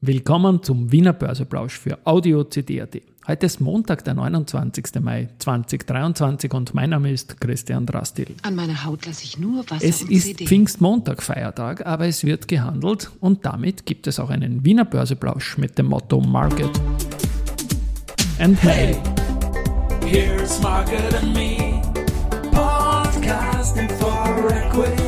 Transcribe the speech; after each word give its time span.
Willkommen 0.00 0.62
zum 0.62 0.92
Wiener 0.92 1.12
Börseplausch 1.12 1.76
für 1.76 1.98
Audio 2.04 2.44
CD.at. 2.44 3.02
Heute 3.26 3.46
ist 3.46 3.60
Montag, 3.60 4.04
der 4.04 4.14
29. 4.14 5.00
Mai 5.00 5.28
2023 5.40 6.54
und 6.54 6.72
mein 6.72 6.90
Name 6.90 7.10
ist 7.10 7.40
Christian 7.40 7.84
Drastil. 7.84 8.28
An 8.42 8.54
meiner 8.54 8.84
Haut 8.84 9.06
lasse 9.06 9.24
ich 9.24 9.40
nur 9.40 9.68
Wasser 9.68 9.84
Es 9.84 10.02
und 10.02 10.12
ist 10.12 10.22
CD. 10.22 10.46
Pfingstmontag, 10.46 11.20
Feiertag, 11.20 11.84
aber 11.84 12.06
es 12.06 12.22
wird 12.22 12.46
gehandelt 12.46 13.10
und 13.18 13.44
damit 13.44 13.86
gibt 13.86 14.06
es 14.06 14.20
auch 14.20 14.30
einen 14.30 14.64
Wiener 14.64 14.84
Börseplausch 14.84 15.58
mit 15.58 15.76
dem 15.78 15.86
Motto 15.86 16.20
Market 16.20 16.70
and 18.38 18.62
Mail. 18.62 18.96
Here's 20.06 20.62
Market 20.62 21.12
and 21.20 21.34
Me, 21.34 21.82
podcasting 22.52 23.88
for 23.98 24.48
Equity. 24.48 25.07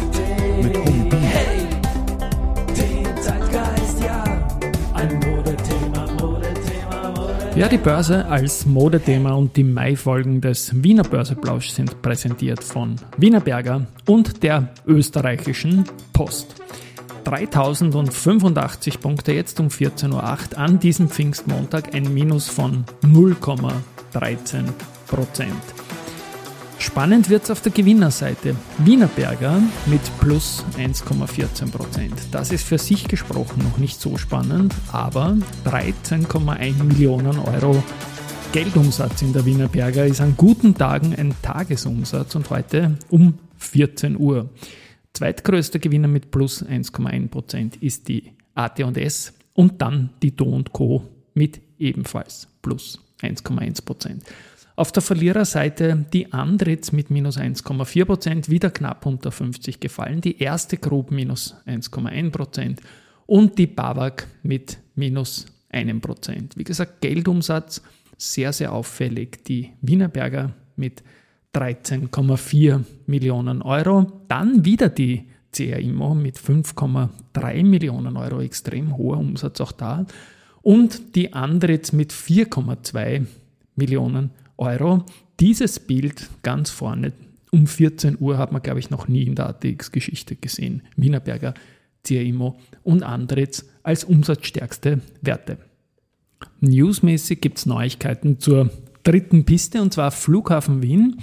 Ja, 7.60 7.68
die 7.68 7.76
Börse 7.76 8.24
als 8.24 8.64
Modethema 8.64 9.32
und 9.32 9.54
die 9.54 9.64
Mai-Folgen 9.64 10.40
des 10.40 10.82
Wiener 10.82 11.02
Börseplausch 11.02 11.68
sind 11.68 12.00
präsentiert 12.00 12.64
von 12.64 12.96
Wiener 13.18 13.40
Berger 13.40 13.86
und 14.06 14.42
der 14.42 14.70
österreichischen 14.86 15.84
Post. 16.14 16.54
3085 17.24 18.98
Punkte 19.02 19.32
jetzt 19.32 19.60
um 19.60 19.68
14.08 19.68 20.14
Uhr 20.14 20.58
an 20.58 20.78
diesem 20.78 21.10
Pfingstmontag, 21.10 21.94
ein 21.94 22.14
Minus 22.14 22.48
von 22.48 22.86
0,13 23.02 24.64
Prozent. 25.06 25.89
Spannend 26.80 27.28
wird 27.28 27.44
es 27.44 27.50
auf 27.50 27.60
der 27.60 27.72
Gewinnerseite. 27.72 28.56
Wiener 28.78 29.06
Berger 29.08 29.62
mit 29.84 30.00
plus 30.18 30.64
1,14 30.78 31.70
Prozent. 31.70 32.14
Das 32.30 32.50
ist 32.52 32.66
für 32.66 32.78
sich 32.78 33.06
gesprochen 33.06 33.62
noch 33.62 33.76
nicht 33.76 34.00
so 34.00 34.16
spannend, 34.16 34.74
aber 34.90 35.36
13,1 35.66 36.82
Millionen 36.82 37.38
Euro 37.38 37.84
Geldumsatz 38.52 39.20
in 39.20 39.34
der 39.34 39.44
Wiener 39.44 39.68
Berger 39.68 40.06
ist 40.06 40.22
an 40.22 40.34
guten 40.38 40.74
Tagen 40.74 41.14
ein 41.14 41.34
Tagesumsatz 41.42 42.34
und 42.34 42.48
heute 42.48 42.96
um 43.10 43.34
14 43.58 44.18
Uhr. 44.18 44.48
Zweitgrößter 45.12 45.80
Gewinner 45.80 46.08
mit 46.08 46.30
plus 46.30 46.64
1,1 46.64 47.28
Prozent 47.28 47.76
ist 47.76 48.08
die 48.08 48.32
AT&S 48.54 49.34
und 49.52 49.82
dann 49.82 50.10
die 50.22 50.34
Do 50.34 50.64
Co. 50.72 51.04
mit 51.34 51.60
ebenfalls 51.78 52.48
plus 52.62 53.00
1,1 53.20 53.84
Prozent. 53.84 54.24
Auf 54.80 54.92
der 54.92 55.02
Verliererseite 55.02 56.06
die 56.10 56.32
Andritz 56.32 56.90
mit 56.90 57.10
minus 57.10 57.36
1,4 57.36 58.06
Prozent, 58.06 58.48
wieder 58.48 58.70
knapp 58.70 59.04
unter 59.04 59.30
50 59.30 59.78
gefallen. 59.78 60.22
Die 60.22 60.38
erste 60.38 60.78
Group 60.78 61.10
minus 61.10 61.54
1,1 61.66 62.30
Prozent 62.30 62.80
und 63.26 63.58
die 63.58 63.66
BAWAG 63.66 64.26
mit 64.42 64.78
minus 64.94 65.44
1 65.68 66.00
Prozent. 66.00 66.56
Wie 66.56 66.64
gesagt, 66.64 67.02
Geldumsatz 67.02 67.82
sehr, 68.16 68.54
sehr 68.54 68.72
auffällig. 68.72 69.44
Die 69.44 69.68
Wienerberger 69.82 70.54
mit 70.76 71.02
13,4 71.54 72.82
Millionen 73.04 73.60
Euro. 73.60 74.10
Dann 74.28 74.64
wieder 74.64 74.88
die 74.88 75.26
CR 75.52 75.78
Immo 75.78 76.14
mit 76.14 76.38
5,3 76.38 77.66
Millionen 77.66 78.16
Euro, 78.16 78.40
extrem 78.40 78.96
hoher 78.96 79.18
Umsatz 79.18 79.60
auch 79.60 79.72
da. 79.72 80.06
Und 80.62 81.16
die 81.16 81.34
Andritz 81.34 81.92
mit 81.92 82.14
4,2 82.14 83.26
Millionen 83.76 84.30
Euro. 84.30 84.40
Dieses 85.40 85.80
Bild 85.80 86.28
ganz 86.42 86.68
vorne 86.70 87.12
um 87.50 87.66
14 87.66 88.18
Uhr 88.20 88.38
hat 88.38 88.52
man, 88.52 88.62
glaube 88.62 88.78
ich, 88.78 88.90
noch 88.90 89.08
nie 89.08 89.22
in 89.22 89.34
der 89.34 89.48
ATX-Geschichte 89.48 90.36
gesehen. 90.36 90.82
Wienerberger, 90.96 91.54
CR 92.04 92.22
Immo 92.22 92.58
und 92.82 93.02
Andritz 93.02 93.64
als 93.82 94.04
umsatzstärkste 94.04 95.00
Werte. 95.22 95.58
Newsmäßig 96.60 97.40
gibt 97.40 97.58
es 97.58 97.66
Neuigkeiten 97.66 98.38
zur 98.38 98.70
dritten 99.02 99.44
Piste 99.44 99.80
und 99.80 99.94
zwar 99.94 100.10
Flughafen 100.10 100.82
Wien. 100.82 101.20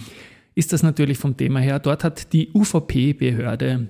Ist 0.55 0.73
das 0.73 0.81
natürlich 0.81 1.19
vom 1.19 1.37
Thema 1.37 1.59
her. 1.59 1.79
Dort 1.79 2.03
hat 2.03 2.33
die 2.33 2.49
UVP-Behörde 2.53 3.87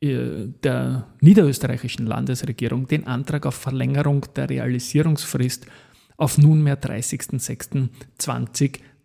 der 0.00 1.06
niederösterreichischen 1.20 2.06
Landesregierung 2.06 2.86
den 2.86 3.06
Antrag 3.06 3.46
auf 3.46 3.54
Verlängerung 3.54 4.26
der 4.36 4.50
Realisierungsfrist 4.50 5.66
auf 6.16 6.38
nunmehr 6.38 6.76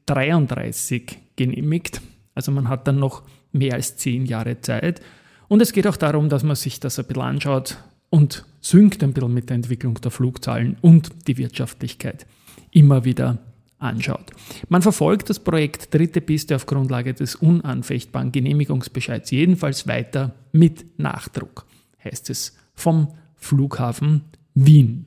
30.06.2033 0.08 1.16
genehmigt. 1.36 2.02
Also 2.36 2.52
man 2.52 2.70
hat 2.70 2.88
dann 2.88 3.00
noch 3.00 3.24
mehr 3.52 3.76
als 3.76 3.98
zehn 3.98 4.26
Jahre 4.26 4.62
Zeit. 4.62 5.02
Und 5.48 5.62
es 5.62 5.72
geht 5.72 5.88
auch 5.88 5.98
darum, 5.98 6.30
dass 6.30 6.44
man 6.44 6.56
sich 6.56 6.80
das 6.80 7.00
ein 7.00 7.06
bisschen 7.06 7.22
anschaut 7.22 7.78
und 8.10 8.46
synkt 8.62 9.04
ein 9.04 9.14
bisschen 9.14 9.34
mit 9.34 9.50
der 9.50 9.56
Entwicklung 9.56 9.96
der 9.96 10.12
Flugzahlen 10.12 10.78
und 10.82 11.28
die 11.28 11.38
Wirtschaftlichkeit 11.38 12.26
immer 12.72 13.06
wieder 13.06 13.38
anschaut. 13.80 14.32
Man 14.70 14.82
verfolgt 14.82 15.30
das 15.30 15.40
Projekt 15.40 15.94
Dritte 15.94 16.22
Piste 16.22 16.56
auf 16.56 16.66
Grundlage 16.66 17.14
des 17.14 17.36
unanfechtbaren 17.36 18.32
Genehmigungsbescheids 18.32 19.32
jedenfalls 19.32 19.88
weiter 19.88 20.34
mit 20.52 20.98
Nachdruck, 20.98 21.66
heißt 22.04 22.30
es 22.30 22.56
vom 22.74 23.10
Flughafen 23.36 24.24
Wien. 24.54 25.06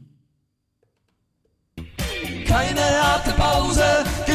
Keine 2.46 2.95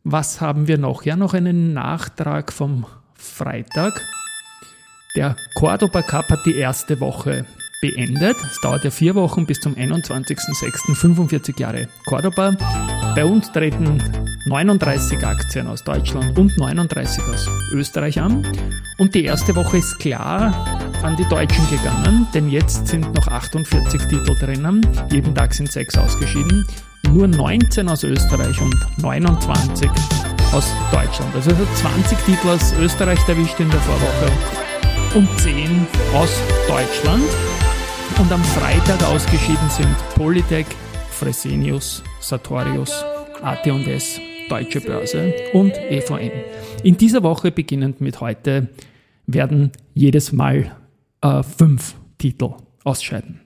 was 0.03 0.41
haben 0.41 0.67
wir 0.67 0.77
noch? 0.77 1.03
Ja, 1.03 1.15
noch 1.15 1.35
einen 1.35 1.73
Nachtrag 1.73 2.51
vom 2.51 2.85
Freitag. 3.13 4.01
Der 5.19 5.35
Cordoba 5.53 6.01
Cup 6.01 6.29
hat 6.29 6.45
die 6.45 6.55
erste 6.55 7.01
Woche 7.01 7.45
beendet. 7.81 8.37
Es 8.49 8.61
dauert 8.61 8.85
ja 8.85 8.89
vier 8.89 9.15
Wochen 9.15 9.45
bis 9.45 9.59
zum 9.59 9.75
21.06. 9.75 10.95
45 10.95 11.59
Jahre 11.59 11.89
Cordoba. 12.05 12.53
Bei 13.15 13.25
uns 13.25 13.51
treten 13.51 14.01
39 14.45 15.21
Aktien 15.25 15.67
aus 15.67 15.83
Deutschland 15.83 16.39
und 16.39 16.57
39 16.57 17.21
aus 17.25 17.49
Österreich 17.73 18.17
an. 18.21 18.47
Und 18.97 19.13
die 19.13 19.25
erste 19.25 19.53
Woche 19.57 19.79
ist 19.79 19.99
klar 19.99 20.53
an 21.03 21.17
die 21.17 21.27
Deutschen 21.27 21.69
gegangen, 21.69 22.25
denn 22.33 22.49
jetzt 22.49 22.87
sind 22.87 23.13
noch 23.13 23.27
48 23.27 24.01
Titel 24.03 24.35
drinnen. 24.39 24.87
Jeden 25.11 25.35
Tag 25.35 25.53
sind 25.53 25.69
sechs 25.69 25.97
ausgeschieden. 25.97 26.65
Nur 27.11 27.27
19 27.27 27.89
aus 27.89 28.05
Österreich 28.05 28.61
und 28.61 28.73
29 28.99 29.89
aus 30.53 30.73
Deutschland. 30.93 31.35
Also 31.35 31.51
es 31.51 31.57
hat 31.57 31.77
20 31.77 32.17
Titel 32.19 32.47
aus 32.47 32.73
Österreich 32.79 33.19
erwischt 33.27 33.59
in 33.59 33.69
der 33.69 33.81
Vorwoche 33.81 34.68
und 35.15 35.27
10 35.39 35.87
aus 36.13 36.41
Deutschland. 36.67 37.23
Und 38.19 38.31
am 38.31 38.43
Freitag 38.43 39.01
ausgeschieden 39.03 39.69
sind 39.69 39.95
Polytech, 40.15 40.65
Fresenius, 41.09 42.03
Sartorius, 42.19 43.03
AT&S, 43.41 44.19
Deutsche 44.49 44.81
Börse 44.81 45.33
und 45.53 45.77
EVN. 45.77 46.31
In 46.83 46.97
dieser 46.97 47.23
Woche, 47.23 47.51
beginnend 47.51 48.01
mit 48.01 48.21
heute, 48.21 48.69
werden 49.25 49.71
jedes 49.93 50.31
Mal 50.31 50.71
äh, 51.21 51.43
fünf 51.43 51.95
Titel 52.17 52.53
ausscheiden. 52.83 53.41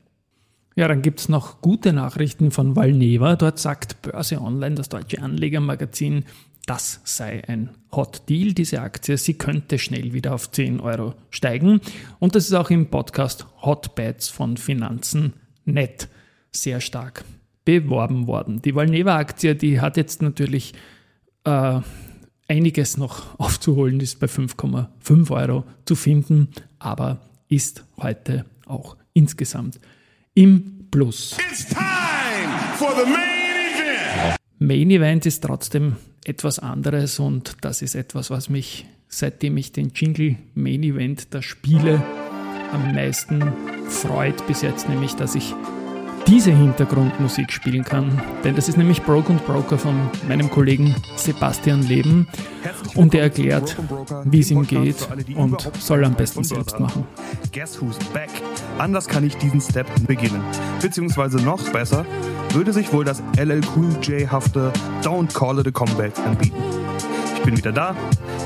Ja, 0.76 0.88
dann 0.88 1.02
gibt 1.02 1.20
es 1.20 1.30
noch 1.30 1.62
gute 1.62 1.94
Nachrichten 1.94 2.52
von 2.52 2.76
Valneva. 2.76 3.36
Dort 3.36 3.60
sagt 3.60 4.02
Börse 4.02 4.42
Online, 4.42 4.76
das 4.76 4.90
deutsche 4.90 5.22
Anlegermagazin, 5.22 6.26
das 6.66 7.02
sei 7.04 7.44
ein 7.48 7.72
Hot 7.92 8.30
Deal, 8.30 8.54
diese 8.54 8.82
Aktie. 8.82 9.18
Sie 9.18 9.34
könnte 9.34 9.80
schnell 9.80 10.14
wieder 10.14 10.34
auf 10.34 10.50
10 10.52 10.80
Euro 10.80 11.14
steigen. 11.30 11.82
Und 12.20 12.36
das 12.36 12.46
ist 12.46 12.54
auch 12.54 12.70
im 12.70 12.88
Podcast 12.88 13.46
Hotbeds 13.62 14.30
von 14.30 14.58
Finanzen 14.58 15.34
nett 15.66 16.08
sehr 16.52 16.80
stark 16.80 17.26
beworben 17.66 18.28
worden. 18.28 18.62
Die 18.62 18.76
Valneva-Aktie, 18.76 19.56
die 19.56 19.82
hat 19.82 19.98
jetzt 19.98 20.22
natürlich 20.22 20.74
äh, 21.44 21.82
einiges 22.48 22.98
noch 22.98 23.40
aufzuholen, 23.40 24.00
ist 24.00 24.20
bei 24.20 24.28
5,5 24.28 25.32
Euro 25.32 25.64
zu 25.86 25.96
finden, 25.96 26.50
aber 26.80 27.20
ist 27.50 27.84
heute 27.98 28.46
auch 28.66 28.98
insgesamt 29.14 29.80
im 30.34 30.88
Plus. 30.92 31.36
It's 31.50 31.68
time 31.68 31.82
for 32.78 32.92
the 32.96 33.10
main 33.10 33.74
event. 33.74 34.43
Main 34.66 34.92
Event 34.92 35.26
ist 35.26 35.44
trotzdem 35.44 35.98
etwas 36.24 36.58
anderes 36.58 37.20
und 37.20 37.58
das 37.60 37.82
ist 37.82 37.96
etwas, 37.96 38.30
was 38.30 38.48
mich, 38.48 38.86
seitdem 39.10 39.58
ich 39.58 39.74
den 39.74 39.92
Jingle 39.94 40.38
Main 40.56 40.84
Event 40.84 41.34
der 41.34 41.42
Spiele 41.42 42.02
am 42.72 42.96
meisten 42.96 43.44
freut 43.90 44.48
bis 44.48 44.62
jetzt, 44.62 44.88
nämlich 44.88 45.16
dass 45.16 45.36
ich 45.36 45.54
diese 46.28 46.52
Hintergrundmusik 46.52 47.52
spielen 47.52 47.84
kann. 47.84 48.22
Denn 48.44 48.56
das 48.56 48.70
ist 48.70 48.78
nämlich 48.78 49.02
Broke 49.04 49.34
Broker 49.46 49.78
von 49.78 49.96
meinem 50.28 50.50
Kollegen 50.50 50.96
Sebastian 51.16 51.84
Leben 51.84 52.28
und 52.96 53.14
er 53.14 53.24
erklärt, 53.24 53.78
wie 54.26 54.40
es 54.40 54.52
ihm 54.52 54.66
geht 54.66 55.08
und 55.36 55.70
soll 55.80 56.04
am 56.06 56.16
besten 56.16 56.44
selbst 56.44 56.80
machen. 56.80 57.06
Guess 57.52 57.82
who's 57.82 57.98
back? 58.14 58.30
Anders 58.78 59.08
kann 59.08 59.26
ich 59.26 59.38
diesen 59.38 59.62
Step 59.62 59.88
beginnen. 60.08 60.42
Beziehungsweise 60.82 61.38
noch 61.38 61.62
besser, 61.72 62.06
würde 62.52 62.74
sich 62.74 62.94
wohl 62.94 63.06
das 63.06 63.24
LL 63.38 63.62
Cool 63.76 63.90
J-hafte 64.02 64.72
Don't 65.02 65.34
Call 65.34 65.60
It 65.60 65.68
a 65.68 65.72
Comeback 65.72 66.18
anbieten. 66.20 66.62
Ich 67.36 67.44
bin 67.44 67.58
wieder 67.58 67.72
da, 67.74 67.96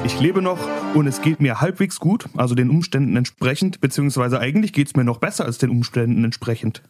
ich 0.04 0.20
lebe 0.20 0.42
noch 0.42 0.58
und 0.96 1.06
es 1.06 1.22
geht 1.22 1.40
mir 1.40 1.62
halbwegs 1.62 2.00
gut, 2.00 2.26
also 2.36 2.56
den 2.56 2.70
Umständen 2.70 3.16
entsprechend, 3.16 3.80
beziehungsweise 3.80 4.40
eigentlich 4.40 4.74
geht 4.74 4.88
es 4.88 4.96
mir 4.96 5.04
noch 5.04 5.20
besser 5.20 5.46
als 5.46 5.60
den 5.60 5.70
Umständen 5.70 6.24
entsprechend. 6.24 6.82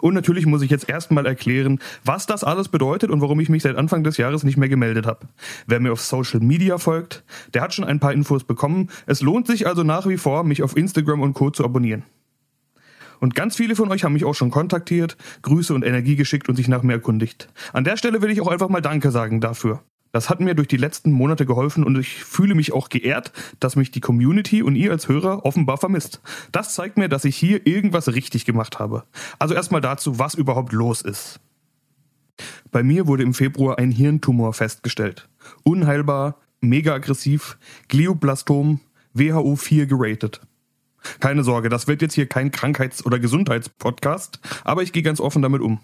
Und 0.00 0.14
natürlich 0.14 0.46
muss 0.46 0.62
ich 0.62 0.70
jetzt 0.70 0.88
erstmal 0.88 1.26
erklären, 1.26 1.78
was 2.04 2.26
das 2.26 2.44
alles 2.44 2.68
bedeutet 2.68 3.10
und 3.10 3.20
warum 3.20 3.40
ich 3.40 3.48
mich 3.48 3.62
seit 3.62 3.76
Anfang 3.76 4.04
des 4.04 4.16
Jahres 4.16 4.44
nicht 4.44 4.56
mehr 4.56 4.68
gemeldet 4.68 5.06
habe. 5.06 5.26
Wer 5.66 5.80
mir 5.80 5.92
auf 5.92 6.00
Social 6.00 6.40
Media 6.40 6.78
folgt, 6.78 7.24
der 7.52 7.62
hat 7.62 7.74
schon 7.74 7.84
ein 7.84 8.00
paar 8.00 8.12
Infos 8.12 8.44
bekommen. 8.44 8.90
Es 9.06 9.20
lohnt 9.20 9.46
sich 9.46 9.66
also 9.66 9.82
nach 9.82 10.06
wie 10.06 10.16
vor, 10.16 10.44
mich 10.44 10.62
auf 10.62 10.76
Instagram 10.76 11.20
und 11.20 11.34
Co. 11.34 11.50
zu 11.50 11.64
abonnieren. 11.64 12.04
Und 13.20 13.34
ganz 13.34 13.56
viele 13.56 13.76
von 13.76 13.90
euch 13.90 14.04
haben 14.04 14.12
mich 14.12 14.24
auch 14.24 14.34
schon 14.34 14.50
kontaktiert, 14.50 15.16
Grüße 15.42 15.72
und 15.74 15.84
Energie 15.84 16.16
geschickt 16.16 16.48
und 16.48 16.56
sich 16.56 16.68
nach 16.68 16.82
mir 16.82 16.94
erkundigt. 16.94 17.48
An 17.72 17.84
der 17.84 17.96
Stelle 17.96 18.20
will 18.20 18.30
ich 18.30 18.40
auch 18.40 18.48
einfach 18.48 18.68
mal 18.68 18.80
Danke 18.82 19.10
sagen 19.10 19.40
dafür. 19.40 19.82
Das 20.14 20.30
hat 20.30 20.38
mir 20.38 20.54
durch 20.54 20.68
die 20.68 20.76
letzten 20.76 21.10
Monate 21.10 21.44
geholfen 21.44 21.82
und 21.82 21.98
ich 21.98 22.22
fühle 22.22 22.54
mich 22.54 22.72
auch 22.72 22.88
geehrt, 22.88 23.32
dass 23.58 23.74
mich 23.74 23.90
die 23.90 24.00
Community 24.00 24.62
und 24.62 24.76
ihr 24.76 24.92
als 24.92 25.08
Hörer 25.08 25.44
offenbar 25.44 25.76
vermisst. 25.76 26.20
Das 26.52 26.72
zeigt 26.76 26.96
mir, 26.96 27.08
dass 27.08 27.24
ich 27.24 27.36
hier 27.36 27.66
irgendwas 27.66 28.06
richtig 28.06 28.44
gemacht 28.44 28.78
habe. 28.78 29.02
Also 29.40 29.54
erstmal 29.56 29.80
dazu, 29.80 30.20
was 30.20 30.34
überhaupt 30.34 30.72
los 30.72 31.02
ist. 31.02 31.40
Bei 32.70 32.84
mir 32.84 33.08
wurde 33.08 33.24
im 33.24 33.34
Februar 33.34 33.80
ein 33.80 33.90
Hirntumor 33.90 34.52
festgestellt. 34.52 35.28
Unheilbar, 35.64 36.36
mega 36.60 36.94
aggressiv, 36.94 37.58
Glioblastom, 37.88 38.78
WHO 39.14 39.56
4 39.56 39.86
geratet. 39.86 40.42
Keine 41.18 41.42
Sorge, 41.42 41.68
das 41.68 41.88
wird 41.88 42.02
jetzt 42.02 42.14
hier 42.14 42.28
kein 42.28 42.52
Krankheits- 42.52 43.04
oder 43.04 43.18
Gesundheitspodcast, 43.18 44.38
aber 44.62 44.84
ich 44.84 44.92
gehe 44.92 45.02
ganz 45.02 45.18
offen 45.18 45.42
damit 45.42 45.60
um. 45.60 45.80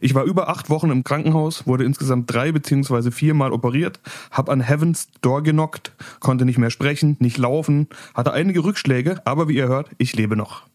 Ich 0.00 0.14
war 0.14 0.24
über 0.24 0.48
acht 0.48 0.70
Wochen 0.70 0.90
im 0.90 1.04
Krankenhaus, 1.04 1.66
wurde 1.66 1.84
insgesamt 1.84 2.32
drei 2.32 2.52
beziehungsweise 2.52 3.10
viermal 3.10 3.52
operiert, 3.52 4.00
hab 4.30 4.48
an 4.48 4.60
Heavens 4.60 5.08
Door 5.20 5.42
genockt, 5.42 5.92
konnte 6.20 6.44
nicht 6.44 6.58
mehr 6.58 6.70
sprechen, 6.70 7.16
nicht 7.20 7.38
laufen, 7.38 7.88
hatte 8.14 8.32
einige 8.32 8.64
Rückschläge, 8.64 9.20
aber 9.24 9.48
wie 9.48 9.56
ihr 9.56 9.68
hört, 9.68 9.90
ich 9.98 10.14
lebe 10.14 10.36
noch. 10.36 10.66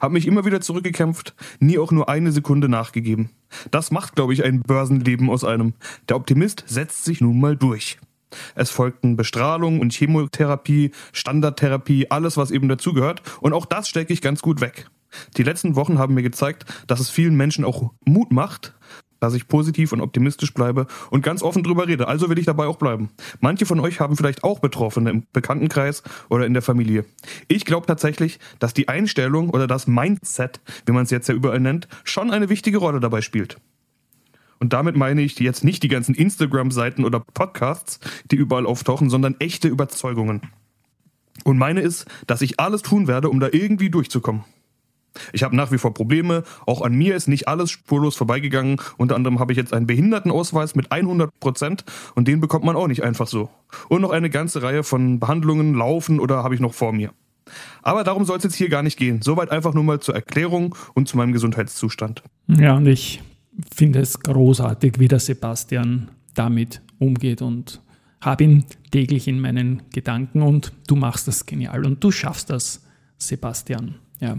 Hab 0.00 0.12
mich 0.12 0.26
immer 0.26 0.44
wieder 0.44 0.60
zurückgekämpft, 0.60 1.34
nie 1.60 1.78
auch 1.78 1.90
nur 1.90 2.08
eine 2.08 2.32
Sekunde 2.32 2.68
nachgegeben. 2.68 3.30
Das 3.70 3.90
macht, 3.90 4.14
glaube 4.14 4.32
ich, 4.32 4.44
ein 4.44 4.62
Börsenleben 4.62 5.30
aus 5.30 5.44
einem. 5.44 5.74
Der 6.08 6.16
Optimist 6.16 6.64
setzt 6.66 7.04
sich 7.04 7.20
nun 7.20 7.40
mal 7.40 7.56
durch. 7.56 7.98
Es 8.54 8.70
folgten 8.70 9.16
Bestrahlung 9.16 9.80
und 9.80 9.92
Chemotherapie, 9.92 10.90
Standardtherapie, 11.12 12.10
alles, 12.10 12.36
was 12.36 12.50
eben 12.50 12.68
dazugehört. 12.68 13.22
Und 13.40 13.52
auch 13.52 13.66
das 13.66 13.88
stecke 13.88 14.12
ich 14.12 14.20
ganz 14.20 14.42
gut 14.42 14.60
weg. 14.60 14.88
Die 15.36 15.42
letzten 15.42 15.76
Wochen 15.76 15.98
haben 15.98 16.14
mir 16.14 16.22
gezeigt, 16.22 16.64
dass 16.86 17.00
es 17.00 17.10
vielen 17.10 17.36
Menschen 17.36 17.64
auch 17.64 17.92
Mut 18.04 18.32
macht, 18.32 18.74
dass 19.24 19.34
ich 19.34 19.48
positiv 19.48 19.92
und 19.92 20.02
optimistisch 20.02 20.52
bleibe 20.52 20.86
und 21.10 21.22
ganz 21.22 21.42
offen 21.42 21.62
drüber 21.62 21.88
rede. 21.88 22.08
Also 22.08 22.28
will 22.28 22.38
ich 22.38 22.46
dabei 22.46 22.66
auch 22.66 22.76
bleiben. 22.76 23.08
Manche 23.40 23.64
von 23.64 23.80
euch 23.80 23.98
haben 24.00 24.16
vielleicht 24.16 24.44
auch 24.44 24.58
Betroffene 24.58 25.10
im 25.10 25.26
Bekanntenkreis 25.32 26.02
oder 26.28 26.44
in 26.44 26.52
der 26.52 26.62
Familie. 26.62 27.06
Ich 27.48 27.64
glaube 27.64 27.86
tatsächlich, 27.86 28.38
dass 28.58 28.74
die 28.74 28.88
Einstellung 28.88 29.50
oder 29.50 29.66
das 29.66 29.86
Mindset, 29.86 30.60
wie 30.84 30.92
man 30.92 31.04
es 31.04 31.10
jetzt 31.10 31.28
ja 31.28 31.34
überall 31.34 31.60
nennt, 31.60 31.88
schon 32.04 32.30
eine 32.30 32.50
wichtige 32.50 32.78
Rolle 32.78 33.00
dabei 33.00 33.22
spielt. 33.22 33.56
Und 34.60 34.72
damit 34.72 34.96
meine 34.96 35.22
ich 35.22 35.38
jetzt 35.40 35.64
nicht 35.64 35.82
die 35.82 35.88
ganzen 35.88 36.14
Instagram-Seiten 36.14 37.04
oder 37.04 37.20
Podcasts, 37.20 38.00
die 38.30 38.36
überall 38.36 38.66
auftauchen, 38.66 39.10
sondern 39.10 39.36
echte 39.38 39.68
Überzeugungen. 39.68 40.42
Und 41.44 41.58
meine 41.58 41.80
ist, 41.80 42.06
dass 42.26 42.42
ich 42.42 42.60
alles 42.60 42.82
tun 42.82 43.08
werde, 43.08 43.28
um 43.28 43.40
da 43.40 43.48
irgendwie 43.50 43.90
durchzukommen. 43.90 44.44
Ich 45.32 45.42
habe 45.42 45.56
nach 45.56 45.72
wie 45.72 45.78
vor 45.78 45.94
Probleme. 45.94 46.42
Auch 46.66 46.82
an 46.82 46.94
mir 46.94 47.14
ist 47.14 47.28
nicht 47.28 47.48
alles 47.48 47.70
spurlos 47.70 48.16
vorbeigegangen. 48.16 48.76
Unter 48.96 49.16
anderem 49.16 49.38
habe 49.38 49.52
ich 49.52 49.58
jetzt 49.58 49.72
einen 49.72 49.86
Behindertenausweis 49.86 50.74
mit 50.74 50.92
100 50.92 51.30
Prozent 51.40 51.84
und 52.14 52.28
den 52.28 52.40
bekommt 52.40 52.64
man 52.64 52.76
auch 52.76 52.88
nicht 52.88 53.02
einfach 53.02 53.26
so. 53.26 53.50
Und 53.88 54.02
noch 54.02 54.10
eine 54.10 54.30
ganze 54.30 54.62
Reihe 54.62 54.82
von 54.82 55.20
Behandlungen 55.20 55.74
laufen 55.74 56.20
oder 56.20 56.42
habe 56.42 56.54
ich 56.54 56.60
noch 56.60 56.74
vor 56.74 56.92
mir. 56.92 57.10
Aber 57.82 58.04
darum 58.04 58.24
soll 58.24 58.38
es 58.38 58.44
jetzt 58.44 58.54
hier 58.54 58.68
gar 58.68 58.82
nicht 58.82 58.98
gehen. 58.98 59.22
Soweit 59.22 59.50
einfach 59.50 59.74
nur 59.74 59.84
mal 59.84 60.00
zur 60.00 60.14
Erklärung 60.14 60.74
und 60.94 61.08
zu 61.08 61.16
meinem 61.16 61.32
Gesundheitszustand. 61.32 62.22
Ja, 62.48 62.76
und 62.76 62.86
ich 62.86 63.22
finde 63.74 64.00
es 64.00 64.20
großartig, 64.20 64.98
wie 64.98 65.08
der 65.08 65.20
Sebastian 65.20 66.08
damit 66.34 66.80
umgeht 66.98 67.42
und 67.42 67.80
habe 68.20 68.44
ihn 68.44 68.64
täglich 68.90 69.28
in 69.28 69.40
meinen 69.40 69.82
Gedanken 69.92 70.42
und 70.42 70.72
du 70.86 70.96
machst 70.96 71.28
das 71.28 71.46
genial 71.46 71.84
und 71.84 72.02
du 72.02 72.10
schaffst 72.10 72.50
das, 72.50 72.82
Sebastian. 73.18 73.96
Ja. 74.20 74.38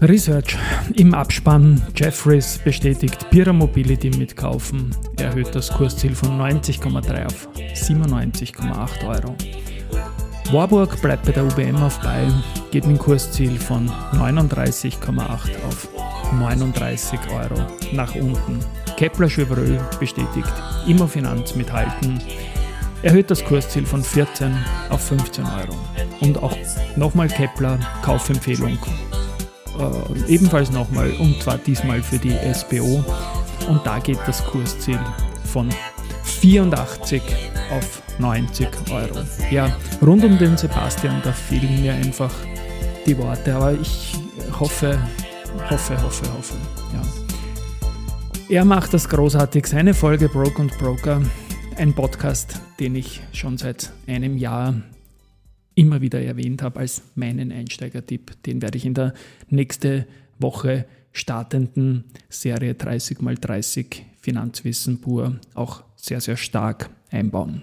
Research. 0.00 0.56
Im 0.94 1.12
Abspann 1.12 1.82
Jeffries 1.96 2.58
bestätigt 2.58 3.28
Pira 3.30 3.52
Mobility 3.52 4.10
mitkaufen, 4.10 4.94
erhöht 5.18 5.52
das 5.54 5.70
Kursziel 5.70 6.14
von 6.14 6.38
90,3 6.38 7.26
auf 7.26 7.48
97,8 7.56 9.08
Euro. 9.08 9.34
Warburg 10.52 11.02
bleibt 11.02 11.26
bei 11.26 11.32
der 11.32 11.44
UBM 11.44 11.82
auf 11.82 11.98
bei, 11.98 12.28
geht 12.70 12.86
mit 12.86 12.96
dem 12.96 13.02
Kursziel 13.02 13.58
von 13.58 13.90
39,8 14.12 15.64
auf 15.66 15.88
39 16.38 17.18
Euro 17.32 17.66
nach 17.92 18.14
unten. 18.14 18.60
Kepler 18.96 19.28
Chevreux 19.28 19.80
bestätigt 19.98 20.52
Immofinanz 20.86 21.56
mithalten, 21.56 22.22
erhöht 23.02 23.32
das 23.32 23.44
Kursziel 23.44 23.84
von 23.84 24.04
14 24.04 24.56
auf 24.90 25.04
15 25.08 25.44
Euro. 25.44 25.76
Und 26.20 26.40
auch 26.40 26.56
nochmal 26.96 27.28
Kepler, 27.28 27.78
Kaufempfehlung 28.02 28.78
äh, 29.78 30.32
ebenfalls 30.32 30.70
nochmal 30.70 31.10
und 31.18 31.42
zwar 31.42 31.58
diesmal 31.58 32.02
für 32.02 32.18
die 32.18 32.34
SBO. 32.52 33.04
Und 33.68 33.84
da 33.84 33.98
geht 33.98 34.18
das 34.26 34.44
Kursziel 34.44 34.98
von 35.44 35.68
84 36.24 37.22
auf 37.70 38.02
90 38.18 38.68
Euro. 38.90 39.24
Ja, 39.50 39.76
rund 40.02 40.24
um 40.24 40.38
den 40.38 40.56
Sebastian, 40.56 41.20
da 41.22 41.32
fehlen 41.32 41.82
mir 41.82 41.94
einfach 41.94 42.32
die 43.06 43.16
Worte, 43.18 43.54
aber 43.54 43.72
ich 43.72 44.14
hoffe, 44.58 44.98
hoffe, 45.70 46.02
hoffe, 46.02 46.32
hoffe. 46.32 46.54
Ja. 46.92 47.02
Er 48.48 48.64
macht 48.64 48.94
das 48.94 49.08
großartig, 49.08 49.66
seine 49.66 49.94
Folge 49.94 50.28
Broke 50.28 50.60
und 50.60 50.76
Broker, 50.78 51.20
ein 51.76 51.94
Podcast, 51.94 52.60
den 52.80 52.96
ich 52.96 53.20
schon 53.32 53.58
seit 53.58 53.92
einem 54.06 54.36
Jahr 54.36 54.74
immer 55.78 56.00
wieder 56.00 56.20
erwähnt 56.20 56.62
habe 56.62 56.80
als 56.80 57.02
meinen 57.14 57.52
Einsteigertipp. 57.52 58.42
Den 58.42 58.60
werde 58.60 58.76
ich 58.76 58.84
in 58.84 58.94
der 58.94 59.14
nächste 59.48 60.06
Woche 60.38 60.86
startenden 61.12 62.04
Serie 62.28 62.72
30x30 62.72 64.02
Finanzwissen 64.20 65.00
pur 65.00 65.38
auch 65.54 65.84
sehr, 65.96 66.20
sehr 66.20 66.36
stark 66.36 66.90
einbauen. 67.10 67.62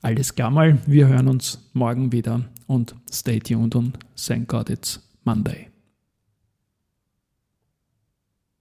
Alles 0.00 0.34
klar 0.34 0.50
mal, 0.50 0.78
wir 0.86 1.08
hören 1.08 1.28
uns 1.28 1.68
morgen 1.72 2.12
wieder 2.12 2.48
und 2.66 2.94
stay 3.12 3.40
tuned 3.40 3.74
und 3.74 3.98
thank 4.16 4.48
God 4.48 4.70
it's 4.70 5.00
Monday. 5.24 5.69